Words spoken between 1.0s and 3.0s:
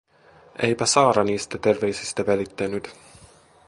niistä terveisistä välittänyt.